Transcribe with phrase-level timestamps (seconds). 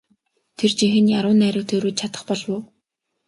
[0.57, 2.59] Тэр жинхэнэ яруу найраг туурвиж чадах болов уу?